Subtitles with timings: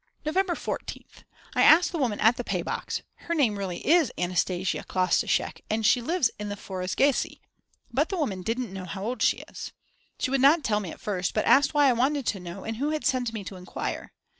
[0.25, 1.25] November 14th.
[1.53, 5.85] I asked the woman at the pay box, her name really is Anastasia Klastoschek and
[5.85, 7.37] she lives in the Phorusgasse;
[7.93, 9.73] but the woman didn't know how old she is.
[10.17, 12.77] She would not tell me at first but asked why I wanted to know and
[12.77, 14.11] who had sent me to enquire.